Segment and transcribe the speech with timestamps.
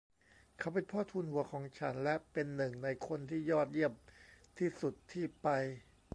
[0.57, 3.93] เขาเป็นพ่อทูนหัวของฉัน และเป็นหนึ่งในคนที่ยอดเยี่ยม
[4.57, 5.47] ที่สุดที่ไป